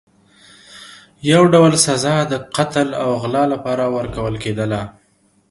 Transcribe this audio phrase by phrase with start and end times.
[1.31, 4.81] یو ډول سزا د قتل او غلا لپاره ورکول کېدله.